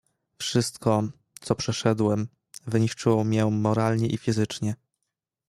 [0.37, 1.03] "„Wszystko,
[1.41, 2.27] co przeszedłem,
[2.67, 4.75] wyniszczyło mię moralnie i fizycznie."